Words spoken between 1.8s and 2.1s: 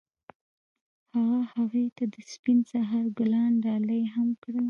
ته